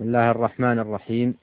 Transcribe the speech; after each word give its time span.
بسم 0.00 0.08
الله 0.08 0.30
الرحمن 0.30 0.78
الرحيم. 0.78 1.34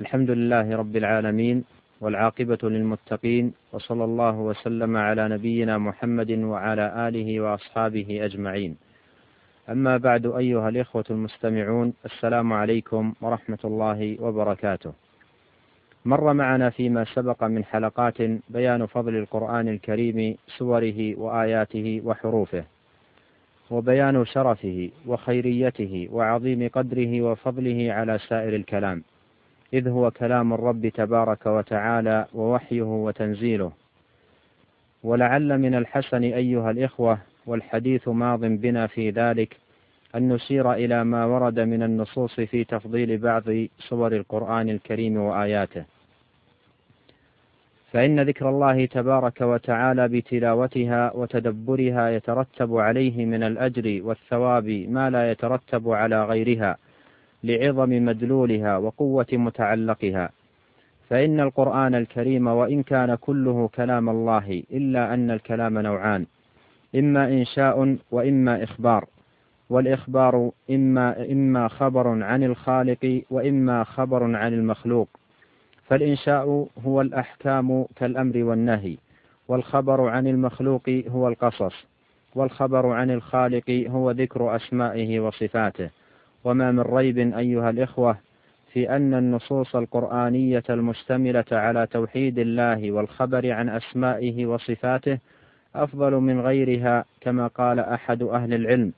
الحمد 0.00 0.30
لله 0.30 0.76
رب 0.76 0.96
العالمين 0.96 1.64
والعاقبة 2.00 2.58
للمتقين 2.62 3.52
وصلى 3.72 4.04
الله 4.04 4.36
وسلم 4.38 4.96
على 4.96 5.28
نبينا 5.28 5.78
محمد 5.78 6.30
وعلى 6.30 7.08
آله 7.08 7.40
وأصحابه 7.40 8.24
أجمعين. 8.24 8.76
أما 9.70 9.96
بعد 9.96 10.26
أيها 10.26 10.68
الإخوة 10.68 11.04
المستمعون 11.10 11.92
السلام 12.04 12.52
عليكم 12.52 13.14
ورحمة 13.20 13.62
الله 13.64 14.16
وبركاته. 14.20 14.92
مر 16.04 16.32
معنا 16.32 16.70
فيما 16.70 17.04
سبق 17.04 17.44
من 17.44 17.64
حلقات 17.64 18.18
بيان 18.48 18.86
فضل 18.86 19.16
القرآن 19.16 19.68
الكريم 19.68 20.36
سوره 20.58 21.18
وآياته 21.18 22.00
وحروفه. 22.04 22.75
وبيان 23.70 24.24
شرفه 24.24 24.90
وخيريته 25.06 26.08
وعظيم 26.12 26.68
قدره 26.68 27.22
وفضله 27.22 27.92
على 27.92 28.18
سائر 28.18 28.56
الكلام. 28.56 29.02
إذ 29.72 29.88
هو 29.88 30.10
كلام 30.10 30.52
الرب 30.52 30.88
تبارك 30.88 31.46
وتعالى 31.46 32.26
ووحيه 32.34 32.82
وتنزيله. 32.82 33.72
ولعل 35.02 35.58
من 35.58 35.74
الحسن 35.74 36.22
أيها 36.22 36.70
الإخوة 36.70 37.18
والحديث 37.46 38.08
ماض 38.08 38.40
بنا 38.44 38.86
في 38.86 39.10
ذلك 39.10 39.56
أن 40.14 40.28
نشير 40.28 40.72
إلى 40.72 41.04
ما 41.04 41.24
ورد 41.24 41.60
من 41.60 41.82
النصوص 41.82 42.40
في 42.40 42.64
تفضيل 42.64 43.18
بعض 43.18 43.42
سور 43.78 44.12
القرآن 44.16 44.70
الكريم 44.70 45.16
وآياته. 45.16 45.95
فإن 47.96 48.20
ذكر 48.20 48.48
الله 48.48 48.86
تبارك 48.86 49.40
وتعالى 49.40 50.08
بتلاوتها 50.08 51.12
وتدبرها 51.14 52.08
يترتب 52.10 52.76
عليه 52.76 53.26
من 53.26 53.42
الأجر 53.42 54.00
والثواب 54.04 54.68
ما 54.68 55.10
لا 55.10 55.30
يترتب 55.30 55.88
على 55.90 56.24
غيرها 56.24 56.76
لعظم 57.44 57.90
مدلولها 57.90 58.76
وقوة 58.76 59.26
متعلقها. 59.32 60.30
فإن 61.08 61.40
القرآن 61.40 61.94
الكريم 61.94 62.46
وإن 62.46 62.82
كان 62.82 63.14
كله 63.14 63.68
كلام 63.74 64.08
الله 64.08 64.62
إلا 64.72 65.14
أن 65.14 65.30
الكلام 65.30 65.78
نوعان 65.78 66.26
إما 66.94 67.28
إنشاء 67.28 67.96
وإما 68.10 68.64
إخبار 68.64 69.04
والإخبار 69.70 70.50
إما 70.70 71.32
إما 71.32 71.68
خبر 71.68 72.22
عن 72.22 72.44
الخالق 72.44 73.22
وإما 73.30 73.84
خبر 73.84 74.36
عن 74.36 74.52
المخلوق. 74.54 75.08
فالإنشاء 75.88 76.66
هو 76.86 77.00
الأحكام 77.00 77.84
كالأمر 77.96 78.36
والنهي 78.44 78.96
والخبر 79.48 80.08
عن 80.08 80.26
المخلوق 80.26 80.88
هو 81.08 81.28
القصص 81.28 81.74
والخبر 82.34 82.86
عن 82.86 83.10
الخالق 83.10 83.70
هو 83.88 84.10
ذكر 84.10 84.56
أسمائه 84.56 85.20
وصفاته. 85.20 85.90
وما 86.44 86.72
من 86.72 86.80
ريب 86.80 87.18
أيها 87.18 87.70
الإخوة 87.70 88.16
في 88.72 88.90
أن 88.96 89.14
النصوص 89.14 89.76
القرآنية 89.76 90.62
المشتملة 90.70 91.44
على 91.52 91.86
توحيد 91.86 92.38
الله 92.38 92.92
والخبر 92.92 93.52
عن 93.52 93.68
أسمائه 93.68 94.46
وصفاته 94.46 95.18
أفضل 95.74 96.12
من 96.14 96.40
غيرها 96.40 97.04
كما 97.20 97.46
قال 97.46 97.80
أحد 97.80 98.22
أهل 98.22 98.54
العلم 98.54 98.92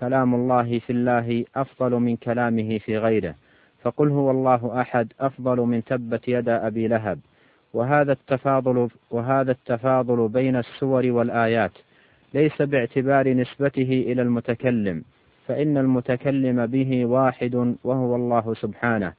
كلام 0.00 0.34
الله 0.34 0.78
في 0.78 0.90
الله 0.90 1.44
أفضل 1.56 1.92
من 1.92 2.16
كلامه 2.16 2.78
في 2.78 2.98
غيره 2.98 3.34
فقل 3.82 4.08
هو 4.08 4.30
الله 4.30 4.80
أحد 4.80 5.12
أفضل 5.20 5.60
من 5.60 5.84
تبت 5.84 6.28
يدا 6.28 6.66
أبي 6.66 6.88
لهب. 6.88 7.18
وهذا 7.74 8.12
التفاضل 8.12 8.88
وهذا 9.10 9.50
التفاضل 9.52 10.28
بين 10.28 10.56
السور 10.56 11.06
والآيات. 11.06 11.72
ليس 12.34 12.62
باعتبار 12.62 13.34
نسبته 13.34 14.04
إلى 14.06 14.22
المتكلم 14.22 15.04
فإن 15.46 15.76
المتكلم 15.76 16.66
به 16.66 17.06
واحد 17.06 17.74
وهو 17.84 18.16
الله 18.16 18.54
سبحانه. 18.54 19.12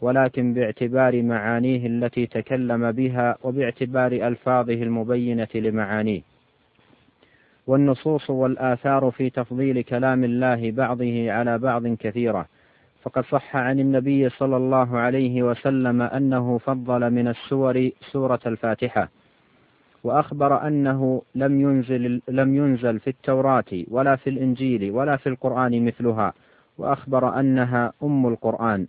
ولكن 0.00 0.54
باعتبار 0.54 1.22
معانيه 1.22 1.86
التي 1.86 2.26
تكلم 2.26 2.92
بها 2.92 3.36
وباعتبار 3.42 4.12
ألفاظه 4.12 4.82
المبينة 4.82 5.48
لمعانيه. 5.54 6.20
والنصوص 7.66 8.30
والآثار 8.30 9.10
في 9.10 9.30
تفضيل 9.30 9.82
كلام 9.82 10.24
الله 10.24 10.70
بعضه 10.70 11.32
على 11.32 11.58
بعض 11.58 11.86
كثيرة. 11.86 12.46
فقد 13.06 13.24
صح 13.24 13.56
عن 13.56 13.80
النبي 13.80 14.28
صلى 14.28 14.56
الله 14.56 14.98
عليه 14.98 15.42
وسلم 15.42 16.02
أنه 16.02 16.58
فضل 16.58 17.10
من 17.10 17.28
السور 17.28 17.90
سورة 18.12 18.40
الفاتحة 18.46 19.08
وأخبر 20.04 20.66
أنه 20.66 21.22
لم 21.34 21.60
ينزل 21.60 22.22
لم 22.28 22.56
ينزل 22.56 22.98
في 23.00 23.10
التوراة 23.10 23.64
ولا 23.90 24.16
في 24.16 24.30
الإنجيل 24.30 24.90
ولا 24.90 25.16
في 25.16 25.28
القرآن 25.28 25.84
مثلها 25.84 26.32
وأخبر 26.78 27.40
أنها 27.40 27.92
أم 28.02 28.26
القرآن. 28.26 28.86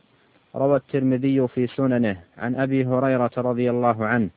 روى 0.56 0.76
الترمذي 0.76 1.48
في 1.48 1.68
سننه 1.68 2.18
عن 2.38 2.56
أبي 2.56 2.86
هريرة 2.86 3.32
رضي 3.38 3.70
الله 3.70 4.06
عنه 4.06 4.30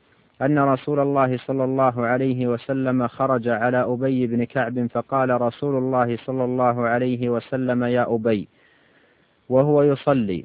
أن 0.43 0.59
رسول 0.59 1.01
الله 1.01 1.37
صلى 1.37 1.65
الله 1.65 2.07
عليه 2.07 2.47
وسلم 2.47 3.09
خرج 3.09 3.49
على 3.49 3.83
أبي 3.83 4.27
بن 4.27 4.45
كعب 4.45 4.87
فقال 4.87 5.41
رسول 5.41 5.79
الله 5.79 6.17
صلى 6.17 6.45
الله 6.45 6.89
عليه 6.89 7.29
وسلم 7.31 7.85
يا 7.85 8.15
أبي 8.15 8.49
وهو 9.51 9.83
يصلي. 9.83 10.45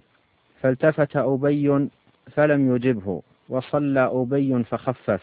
فالتفت 0.62 1.18
أبي 1.18 1.90
فلم 2.32 2.76
يجبه 2.76 3.22
وصلى 3.50 4.10
أبي 4.14 4.64
فخفف. 4.64 5.22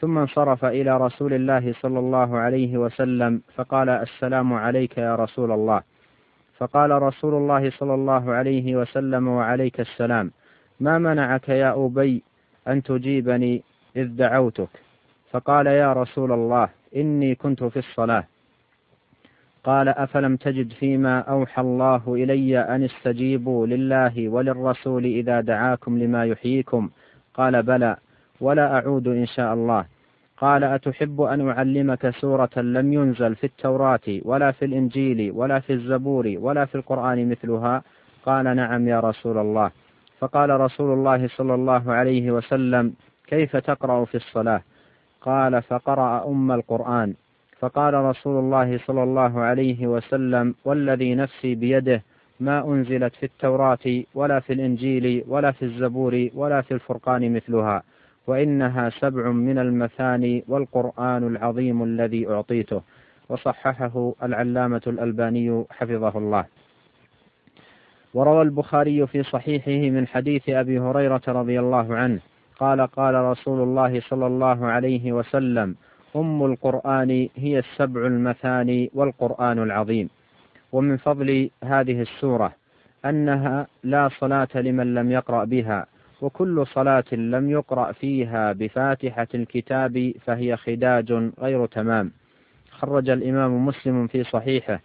ثم 0.00 0.18
انصرف 0.18 0.64
إلى 0.64 0.98
رسول 0.98 1.34
الله 1.34 1.72
صلى 1.72 1.98
الله 1.98 2.38
عليه 2.38 2.78
وسلم 2.78 3.42
فقال 3.54 3.88
السلام 3.88 4.52
عليك 4.52 4.98
يا 4.98 5.14
رسول 5.14 5.52
الله. 5.52 5.82
فقال 6.58 6.90
رسول 6.90 7.34
الله 7.34 7.70
صلى 7.70 7.94
الله 7.94 8.32
عليه 8.32 8.76
وسلم 8.76 9.28
وعليك 9.28 9.80
السلام. 9.80 10.30
ما 10.80 10.98
منعك 10.98 11.48
يا 11.48 11.86
أبي 11.86 12.22
أن 12.68 12.82
تجيبني 12.82 13.62
إذ 13.96 14.16
دعوتك؟ 14.16 14.68
فقال 15.30 15.66
يا 15.66 15.92
رسول 15.92 16.32
الله 16.32 16.68
إني 16.96 17.34
كنت 17.34 17.64
في 17.64 17.78
الصلاة. 17.78 18.24
قال 19.64 19.88
أفلم 19.88 20.36
تجد 20.36 20.72
فيما 20.72 21.18
أوحى 21.18 21.62
الله 21.62 22.02
إلي 22.08 22.58
أن 22.58 22.82
استجيبوا 22.82 23.66
لله 23.66 24.28
وللرسول 24.28 25.04
إذا 25.04 25.40
دعاكم 25.40 25.98
لما 25.98 26.24
يحييكم؟ 26.24 26.90
قال 27.34 27.62
بلى 27.62 27.96
ولا 28.40 28.78
أعود 28.78 29.08
إن 29.08 29.26
شاء 29.26 29.54
الله. 29.54 29.84
قال 30.36 30.64
أتحب 30.64 31.20
أن 31.20 31.48
أعلمك 31.48 32.10
سورة 32.10 32.50
لم 32.56 32.92
ينزل 32.92 33.34
في 33.34 33.44
التوراة 33.44 34.20
ولا 34.22 34.50
في 34.50 34.64
الإنجيل 34.64 35.32
ولا 35.34 35.60
في 35.60 35.72
الزبور 35.72 36.34
ولا 36.38 36.64
في 36.64 36.74
القرآن 36.74 37.30
مثلها؟ 37.30 37.82
قال 38.26 38.56
نعم 38.56 38.88
يا 38.88 39.00
رسول 39.00 39.38
الله. 39.38 39.70
فقال 40.18 40.60
رسول 40.60 40.92
الله 40.92 41.28
صلى 41.28 41.54
الله 41.54 41.92
عليه 41.92 42.30
وسلم 42.30 42.92
كيف 43.26 43.56
تقرأ 43.56 44.04
في 44.04 44.14
الصلاة؟ 44.14 44.62
قال 45.20 45.62
فقرأ 45.62 46.28
أم 46.28 46.52
القرآن. 46.52 47.14
فقال 47.60 47.94
رسول 47.94 48.38
الله 48.38 48.78
صلى 48.78 49.02
الله 49.02 49.40
عليه 49.40 49.86
وسلم 49.86 50.54
والذي 50.64 51.14
نفسي 51.14 51.54
بيده 51.54 52.02
ما 52.40 52.64
أنزلت 52.64 53.14
في 53.14 53.26
التوراة 53.26 54.02
ولا 54.14 54.40
في 54.40 54.52
الإنجيل 54.52 55.24
ولا 55.28 55.50
في 55.52 55.64
الزبور 55.64 56.28
ولا 56.34 56.60
في 56.60 56.74
الفرقان 56.74 57.34
مثلها 57.34 57.82
وإنها 58.26 58.90
سبع 58.90 59.30
من 59.30 59.58
المثاني 59.58 60.44
والقرآن 60.48 61.26
العظيم 61.26 61.82
الذي 61.82 62.28
أعطيته. 62.28 62.82
وصححه 63.28 64.12
العلامة 64.22 64.82
الألباني 64.86 65.64
حفظه 65.70 66.18
الله. 66.18 66.44
وروى 68.14 68.42
البخاري 68.42 69.06
في 69.06 69.22
صحيحه 69.22 69.90
من 69.90 70.06
حديث 70.06 70.48
أبي 70.48 70.78
هريرة 70.78 71.22
رضي 71.28 71.60
الله 71.60 71.96
عنه 71.96 72.20
قال 72.58 72.80
قال 72.80 73.14
رسول 73.14 73.62
الله 73.62 74.00
صلى 74.00 74.26
الله 74.26 74.66
عليه 74.66 75.12
وسلم 75.12 75.76
أم 76.16 76.44
القرآن 76.44 77.28
هي 77.36 77.58
السبع 77.58 78.06
المثاني 78.06 78.90
والقرآن 78.94 79.58
العظيم. 79.58 80.08
ومن 80.72 80.96
فضل 80.96 81.50
هذه 81.64 82.02
السورة 82.02 82.52
أنها 83.04 83.66
لا 83.82 84.08
صلاة 84.20 84.48
لمن 84.54 84.94
لم 84.94 85.10
يقرأ 85.12 85.44
بها 85.44 85.86
وكل 86.20 86.66
صلاة 86.66 87.04
لم 87.12 87.50
يقرأ 87.50 87.92
فيها 87.92 88.52
بفاتحة 88.52 89.28
الكتاب 89.34 90.12
فهي 90.26 90.56
خداج 90.56 91.12
غير 91.40 91.66
تمام. 91.66 92.10
خرج 92.70 93.10
الإمام 93.10 93.66
مسلم 93.66 94.06
في 94.06 94.24
صحيحه 94.24 94.80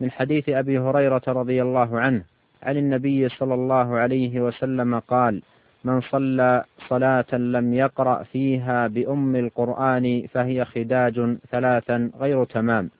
من 0.00 0.10
حديث 0.10 0.48
أبي 0.48 0.78
هريرة 0.78 1.22
رضي 1.28 1.62
الله 1.62 2.00
عنه 2.00 2.22
عن 2.62 2.76
النبي 2.76 3.28
صلى 3.28 3.54
الله 3.54 3.96
عليه 3.98 4.40
وسلم 4.40 4.98
قال 4.98 5.42
من 5.84 6.00
صلى 6.00 6.64
صلاة 6.88 7.34
لم 7.34 7.74
يقرأ 7.74 8.22
فيها 8.22 8.86
بأم 8.86 9.36
القرآن 9.36 10.26
فهي 10.32 10.64
خداج 10.64 11.36
ثلاثا 11.50 12.10
غير 12.20 12.44
تمام. 12.44 12.90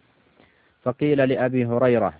فقيل 0.82 1.28
لأبي 1.28 1.66
هريرة 1.66 2.12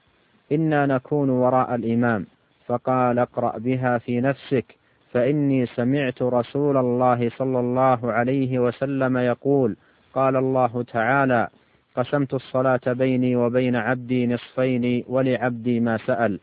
إنا 0.53 0.87
نكون 0.87 1.31
وراء 1.31 1.75
الإمام. 1.75 2.27
فقال 2.67 3.19
اقرأ 3.19 3.59
بها 3.59 3.99
في 3.99 4.21
نفسك. 4.21 4.65
فإني 5.13 5.67
سمعت 5.67 6.23
رسول 6.23 6.77
الله 6.77 7.31
صلى 7.31 7.61
الله 7.61 8.13
عليه 8.13 8.59
وسلم 8.59 9.17
يقول 9.19 9.77
قال 10.15 10.37
الله 10.37 10.83
تعالى 10.83 11.49
قسمت 11.97 12.35
الصلاة 12.35 12.81
بيني 12.87 13.37
وبين 13.37 13.77
عبدي 13.77 14.27
نصفين 14.27 15.05
ولعبدي 15.09 15.81
ما 15.81 15.97
سأل. 15.97 16.41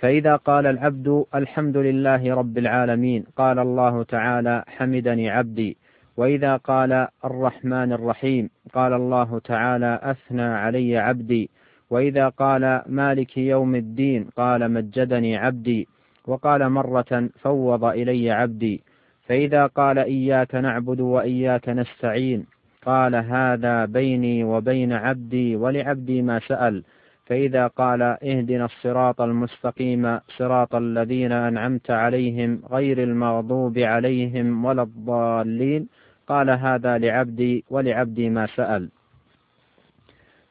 فإذا 0.00 0.36
قال 0.36 0.66
العبد 0.66 1.24
الحمد 1.34 1.76
لله 1.76 2.34
رب 2.34 2.58
العالمين 2.58 3.24
قال 3.36 3.58
الله 3.58 4.02
تعالى 4.02 4.64
حمدني 4.66 5.30
عبدي. 5.30 5.76
وإذا 6.16 6.56
قال 6.56 7.08
الرحمن 7.24 7.92
الرحيم 7.92 8.50
قال 8.72 8.92
الله 8.92 9.38
تعالى 9.38 10.00
أثنى 10.02 10.42
علي 10.42 10.98
عبدي. 10.98 11.50
وإذا 11.90 12.28
قال 12.28 12.82
مالك 12.86 13.36
يوم 13.38 13.74
الدين 13.74 14.24
قال 14.36 14.72
مجدني 14.72 15.36
عبدي. 15.36 15.88
وقال 16.26 16.68
مرة 16.70 17.28
فوض 17.40 17.84
إلي 17.84 18.30
عبدي. 18.30 18.82
فإذا 19.28 19.66
قال 19.66 19.98
إياك 19.98 20.54
نعبد 20.54 21.00
وإياك 21.00 21.68
نستعين 21.68 22.46
قال 22.86 23.14
هذا 23.14 23.84
بيني 23.84 24.44
وبين 24.44 24.92
عبدي 24.92 25.56
ولعبدي 25.56 26.22
ما 26.22 26.38
سأل. 26.38 26.82
فإذا 27.26 27.66
قال 27.66 28.02
اهدنا 28.02 28.64
الصراط 28.64 29.20
المستقيم 29.20 30.20
صراط 30.38 30.74
الذين 30.74 31.32
أنعمت 31.32 31.90
عليهم 31.90 32.62
غير 32.70 33.02
المغضوب 33.02 33.78
عليهم 33.78 34.64
ولا 34.64 34.82
الضالين. 34.82 35.88
قال 36.28 36.50
هذا 36.50 36.98
لعبدي 36.98 37.64
ولعبدي 37.70 38.30
ما 38.30 38.46
سأل. 38.46 38.88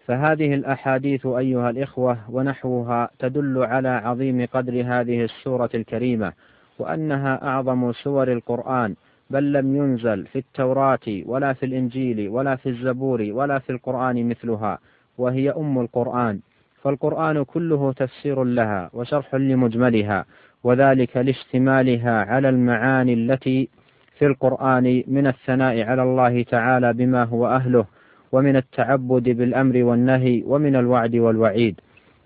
فهذه 0.08 0.54
الأحاديث 0.54 1.26
أيها 1.26 1.70
الإخوة 1.70 2.18
ونحوها 2.30 3.10
تدل 3.20 3.64
على 3.64 3.90
عظيم 3.90 4.48
قدر 4.54 4.84
هذه 4.86 5.24
السورة 5.24 5.70
الكريمة 5.76 6.34
وأنها 6.80 7.48
أعظم 7.48 7.92
سور 7.94 8.32
القرآن 8.32 8.96
بل 9.30 9.54
لم 9.54 9.76
ينزل 9.76 10.26
في 10.26 10.40
التوراة 10.40 11.24
ولا 11.26 11.54
في 11.54 11.66
الإنجيل 11.66 12.30
ولا 12.30 12.56
في 12.56 12.70
الزبور 12.70 13.28
ولا 13.32 13.60
في 13.60 13.70
القرآن 13.70 14.30
مثلها 14.30 14.80
وهي 15.18 15.52
أم 15.52 15.80
القرآن. 15.80 16.40
فالقرآن 16.86 17.44
كله 17.44 17.94
تفسير 17.94 18.44
لها 18.44 18.90
وشرح 18.94 19.36
لمجملها 19.36 20.26
وذلك 20.64 21.18
لاشتمالها 21.18 22.26
على 22.26 22.50
المعاني 22.50 23.14
التي 23.14 23.70
في 24.20 24.26
القرآن 24.26 25.04
من 25.08 25.28
الثناء 25.28 25.82
على 25.82 26.04
الله 26.04 26.44
تعالى 26.44 26.94
بما 26.94 27.24
هو 27.24 27.48
أهله 27.48 27.86
ومن 28.32 28.56
التعبد 28.56 29.30
بالأمر 29.30 29.84
والنهي 29.84 30.44
ومن 30.46 30.76
الوعد 30.76 31.16
والوعيد. 31.16 31.80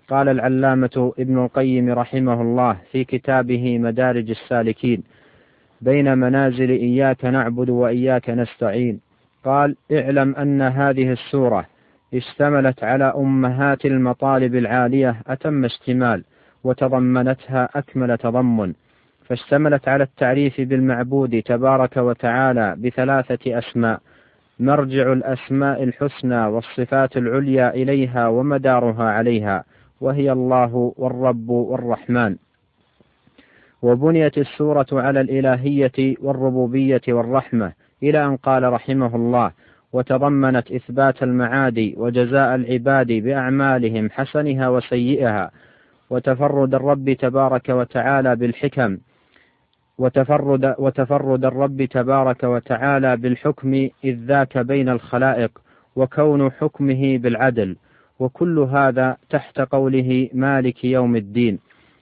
قال 0.08 0.28
العلامة 0.28 1.12
ابن 1.18 1.44
القيم 1.44 1.90
رحمه 1.90 2.42
الله 2.42 2.76
في 2.92 3.04
كتابه 3.04 3.78
مدارج 3.78 4.30
السالكين 4.30 5.02
بين 5.80 6.18
منازل 6.18 6.70
إياك 6.70 7.24
نعبد 7.24 7.70
وإياك 7.70 8.30
نستعين. 8.30 9.00
قال 9.44 9.76
اعلم 9.92 10.34
أن 10.34 10.62
هذه 10.62 11.12
السورة 11.12 11.66
اشتملت 12.14 12.84
على 12.84 13.12
أمهات 13.16 13.84
المطالب 13.84 14.54
العالية 14.54 15.16
أتم 15.26 15.64
اشتمال 15.64 16.24
وتضمنتها 16.64 17.68
أكمل 17.74 18.18
تضمن. 18.18 18.72
فاشتملت 19.26 19.88
على 19.88 20.04
التعريف 20.04 20.60
بالمعبود 20.60 21.42
تبارك 21.42 21.96
وتعالى 21.96 22.76
بثلاثة 22.78 23.58
أسماء 23.58 24.00
مرجع 24.60 25.12
الأسماء 25.12 25.82
الحسنى 25.82 26.46
والصفات 26.46 27.16
العليا 27.16 27.74
إليها 27.74 28.28
ومدارها 28.28 29.04
عليها 29.04 29.64
وهي 30.00 30.32
الله 30.32 30.92
والرب 30.96 31.48
والرحمن. 31.48 32.36
وبنيت 33.82 34.38
السورة 34.38 34.86
على 34.92 35.20
الإلهية 35.20 36.16
والربوبية 36.20 37.00
والرحمة 37.08 37.72
إلى 38.02 38.24
أن 38.24 38.36
قال 38.36 38.72
رحمه 38.72 39.16
الله 39.16 39.52
وتضمنت 39.92 40.72
إثبات 40.72 41.22
المعاد 41.22 41.94
وجزاء 41.96 42.54
العباد 42.54 43.06
بأعمالهم 43.06 44.10
حسنها 44.10 44.68
وسيئها 44.68 45.50
وتفرد 46.10 46.74
الرب 46.74 47.12
تبارك 47.12 47.68
وتعالى 47.68 48.36
بالحكم 48.36 48.98
وتفرد 50.00 50.74
وتفرد 50.78 51.44
الرب 51.44 51.84
تبارك 51.84 52.44
وتعالى 52.44 53.16
بالحكم 53.16 53.88
إذ 54.04 54.16
ذاك 54.26 54.58
بين 54.58 54.88
الخلائق 54.88 55.58
وكون 55.96 56.50
حكمه 56.50 57.18
بالعدل. 57.18 57.76
وكل 58.18 58.58
هذا 58.58 59.16
تحت 59.30 59.60
قوله 59.60 60.28
مالك 60.34 60.84
يوم 60.84 61.16
الدين. 61.16 61.58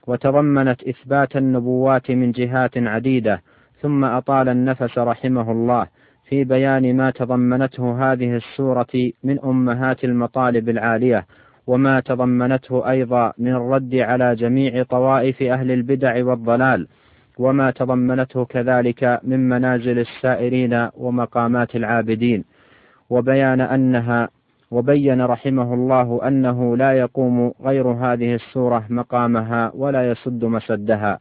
وتضمنت 0.07 0.83
إثبات 0.83 1.35
النبوات 1.37 2.11
من 2.11 2.31
جهات 2.31 2.77
عديدة 2.77 3.41
ثم 3.81 4.05
أطال 4.05 4.49
النفس 4.49 4.97
رحمه 4.97 5.51
الله. 5.51 5.87
في 6.29 6.43
بيان 6.43 6.97
ما 6.97 7.11
تضمنته 7.11 8.11
هذه 8.11 8.35
السورة 8.35 9.11
من 9.23 9.39
أمهات 9.39 10.03
المطالب 10.03 10.69
العالية 10.69 11.25
وما 11.67 11.99
تضمنته 11.99 12.89
أيضا 12.89 13.33
من 13.37 13.55
الرد 13.55 13.95
على 13.95 14.35
جميع 14.35 14.83
طوائف 14.83 15.43
أهل 15.43 15.71
البدع 15.71 16.25
والضلال 16.25 16.87
وما 17.37 17.71
تضمنته 17.71 18.45
كذلك 18.45 19.19
من 19.23 19.49
منازل 19.49 19.99
السائرين 19.99 20.89
ومقامات 20.97 21.75
العابدين. 21.75 22.43
وبيان 23.09 23.61
أنها 23.61 24.29
وبين 24.71 25.21
رحمه 25.21 25.73
الله 25.73 26.27
أنه 26.27 26.77
لا 26.77 26.91
يقوم 26.91 27.53
غير 27.63 27.87
هذه 27.87 28.35
السورة 28.35 28.85
مقامها 28.89 29.71
ولا 29.75 30.11
يسد 30.11 30.45
مسدها. 30.45 31.19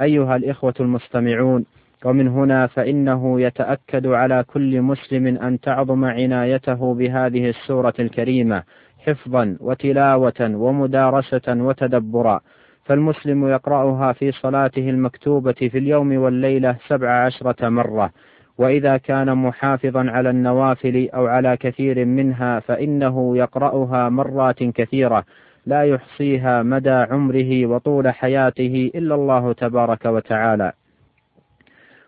أيها 0.00 0.36
الإخوة 0.36 0.74
المستمعون 0.80 1.64
ومن 2.04 2.28
هنا 2.28 2.66
فإنه 2.66 3.40
يتأكد 3.40 4.06
على 4.06 4.44
كل 4.52 4.82
مسلم 4.82 5.26
أن 5.26 5.60
تعظم 5.60 6.04
عنايته 6.04 6.94
بهذه 6.94 7.48
السورة 7.48 7.94
الكريمة 8.00 8.62
حفظا 8.98 9.56
وتلاوة 9.60 10.40
ومدارسة 10.40 11.42
وتدبرا. 11.48 12.40
فالمسلم 12.84 13.48
يقرأها 13.48 14.12
في 14.12 14.32
صلاته 14.32 14.90
المكتوبة 14.90 15.52
في 15.52 15.78
اليوم 15.78 16.16
والليلة 16.16 16.76
سبع 16.88 17.10
عشرة 17.10 17.68
مرة. 17.68 18.10
وإذا 18.58 18.96
كان 18.96 19.38
محافظا 19.38 20.10
على 20.10 20.30
النوافل 20.30 21.08
أو 21.14 21.26
على 21.26 21.56
كثير 21.56 22.04
منها 22.04 22.60
فإنه 22.60 23.36
يقرأها 23.36 24.08
مرات 24.08 24.62
كثيرة. 24.62 25.24
لا 25.66 25.82
يحصيها 25.82 26.62
مدى 26.62 26.90
عمره 26.90 27.66
وطول 27.66 28.08
حياته 28.08 28.90
إلا 28.94 29.14
الله 29.14 29.52
تبارك 29.52 30.06
وتعالى. 30.06 30.72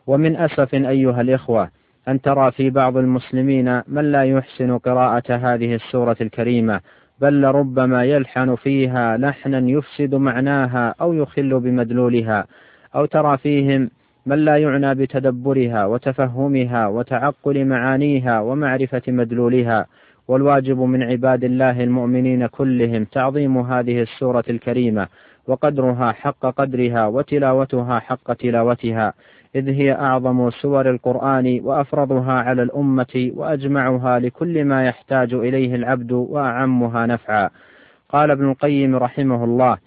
ومن 0.08 0.36
أسف 0.36 0.74
أيها 0.74 1.20
الإخوة 1.20 1.70
أن 2.08 2.20
ترى 2.20 2.50
في 2.50 2.70
بعض 2.70 2.96
المسلمين 2.96 3.82
من 3.88 4.12
لا 4.12 4.22
يحسن 4.22 4.78
قراءة 4.78 5.34
هذه 5.34 5.74
السورة 5.74 6.16
الكريمة 6.20 6.80
بل 7.20 7.40
لربما 7.40 8.04
يلحن 8.04 8.54
فيها 8.54 9.16
لحنا 9.16 9.58
يفسد 9.58 10.14
معناها 10.14 10.94
أو 11.00 11.12
يخل 11.12 11.60
بمدلولها 11.60 12.46
أو 12.94 13.04
ترى 13.04 13.38
فيهم 13.38 13.90
من 14.26 14.38
لا 14.38 14.56
يعنى 14.56 14.94
بتدبرها 14.94 15.86
وتفهمها 15.86 16.86
وتعقل 16.86 17.64
معانيها 17.64 18.40
ومعرفة 18.40 19.02
مدلولها 19.08 19.86
والواجب 20.28 20.78
من 20.78 21.02
عباد 21.02 21.44
الله 21.44 21.84
المؤمنين 21.84 22.46
كلهم 22.46 23.04
تعظيم 23.04 23.58
هذه 23.58 24.02
السورة 24.02 24.44
الكريمة 24.50 25.08
وقدرها 25.46 26.12
حق 26.12 26.46
قدرها 26.46 27.06
وتلاوتها 27.06 27.98
حق 27.98 28.32
تلاوتها. 28.32 29.12
إذ 29.54 29.68
هي 29.68 29.92
أعظم 29.92 30.50
سور 30.50 30.90
القرآن 30.90 31.60
وأفرضها 31.64 32.32
على 32.32 32.62
الأمة 32.62 33.32
وأجمعها 33.34 34.18
لكل 34.18 34.64
ما 34.64 34.86
يحتاج 34.86 35.34
إليه 35.34 35.74
العبد 35.74 36.12
وأعمها 36.12 37.06
نفعا. 37.06 37.50
قال 38.08 38.30
ابن 38.30 38.50
القيم 38.50 38.96
رحمه 38.96 39.44
الله 39.44 39.78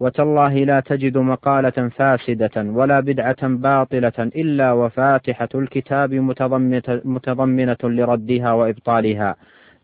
وتالله 0.00 0.54
لا 0.54 0.80
تجد 0.80 1.18
مقالة 1.18 1.88
فاسدة 1.88 2.50
ولا 2.56 3.00
بدعة 3.00 3.48
باطلة 3.48 4.12
إلا 4.18 4.72
وفاتحة 4.72 5.48
الكتاب 5.54 6.14
متضمنة 7.04 7.76
لردها 7.84 8.52
وإبطالها 8.52 9.36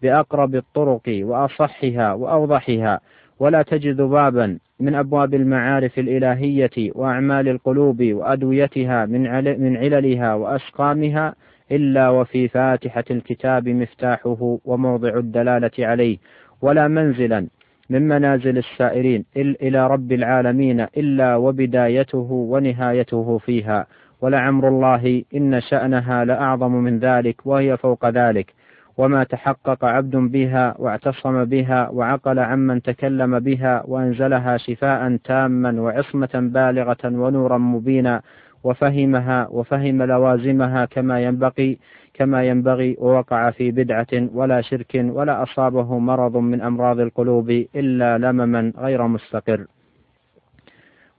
بأقرب 0.03 0.55
الطرق 0.55 1.03
وأصحها 1.09 2.13
وأوضحها 2.13 3.01
ولا 3.41 3.63
تجد 3.63 3.97
بابا 4.01 4.59
من 4.81 4.95
أبواب 4.95 5.35
المعارف 5.35 5.99
الإلهية 5.99 6.93
وأعمال 6.95 7.49
القلوب 7.49 8.03
وأدويتها 8.03 9.07
من 9.07 9.23
من 9.61 9.77
عللها 9.77 10.35
وأسقامها 10.35 11.35
إلا 11.73 12.09
وفي 12.11 12.49
فاتحة 12.49 13.05
الكتاب 13.11 13.69
مفتاحه 13.69 14.59
وموضع 14.65 15.17
الدلالة 15.17 15.71
عليه. 15.79 16.19
ولا 16.63 16.89
منزلا 16.89 17.47
من 17.91 18.09
منازل 18.09 18.59
السائرين 18.59 19.25
إلى 19.37 19.87
رب 19.87 20.13
العالمين 20.13 20.81
إلا 20.81 21.37
وبدايته 21.37 22.33
ونهايته 22.33 23.39
فيها. 23.39 23.87
ولعمر 24.21 24.69
الله 24.69 25.25
إن 25.35 25.61
شأنها 25.61 26.25
لأعظم 26.25 26.73
من 26.73 26.99
ذلك 26.99 27.47
وهي 27.47 27.77
فوق 27.77 28.09
ذلك. 28.09 28.55
وما 28.97 29.25
تحقق 29.25 29.85
عبد 29.85 30.17
بها 30.17 30.75
واعتصم 30.79 31.45
بها 31.45 31.89
وعقل 31.89 32.39
عمن 32.39 32.83
تكلم 32.83 33.39
بها 33.39 33.83
وأنزلها 33.87 34.57
شفاء 34.57 35.17
تاما 35.17 35.81
وعصمة 35.81 36.31
بالغة 36.35 37.05
ونورا 37.05 37.59
مبينا 37.59 38.23
وفهمها 38.65 39.49
وفهم 39.51 40.03
لوازمها 40.03 40.85
كما 40.85 41.21
ينبغي 41.21 41.79
كما 42.15 42.45
ينبغي 42.45 42.97
ووقع 43.01 43.51
في 43.51 43.71
بدعة 43.71 44.07
ولا 44.35 44.61
شرك 44.61 44.95
ولا 44.95 45.43
أصابه 45.43 45.99
مرض 45.99 46.37
من 46.37 46.61
أمراض 46.61 47.01
القلوب 47.01 47.51
إلا 47.51 48.19
لمما 48.19 48.73
غير 48.79 49.07
مستقر. 49.07 49.67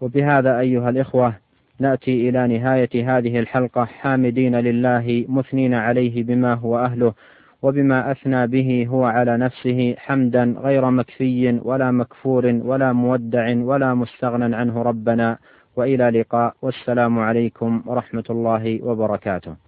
وبهذا 0.02 0.60
أيها 0.60 0.90
الإخوة 0.90 1.34
نأتي 1.80 2.30
إلى 2.30 2.48
نهاية 2.48 3.18
هذه 3.18 3.40
الحلقة 3.40 3.86
حامدين 3.86 4.56
لله 4.56 5.26
مثنين 5.30 5.74
عليه 5.74 6.24
بما 6.24 6.54
هو 6.54 6.80
أهله 6.80 7.14
وبما 7.62 8.12
أثنى 8.12 8.48
به 8.48 8.88
هو 8.90 9.04
على 9.04 9.38
نفسه 9.38 9.96
حمدا 9.98 10.56
غير 10.60 10.90
مكفي 10.90 11.60
ولا 11.64 11.92
مكفور 11.92 12.46
ولا 12.46 12.94
مودع 12.94 13.56
ولا 13.56 13.94
مستغنى 13.94 14.56
عنه 14.56 14.82
ربنا. 14.82 15.38
وإلى 15.76 16.10
لقاء. 16.10 16.54
والسلام 16.62 17.20
عليكم 17.20 17.84
ورحمة 17.86 18.24
الله 18.30 18.84
وبركاته. 18.84 19.67